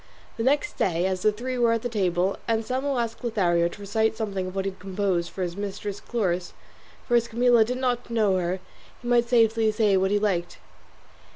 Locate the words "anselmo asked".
2.49-3.23